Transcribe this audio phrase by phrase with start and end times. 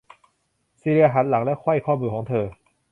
[0.81, 2.45] ซีเลียหันหลังและไขว้ข้อมือของเธอ